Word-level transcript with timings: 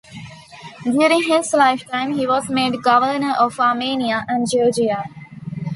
During 0.83 1.21
his 1.21 1.53
lifetime 1.53 2.13
he 2.13 2.25
was 2.25 2.49
made 2.49 2.81
governor 2.81 3.33
of 3.37 3.59
Armenia 3.59 4.25
and 4.27 4.49
Georgia. 4.49 5.03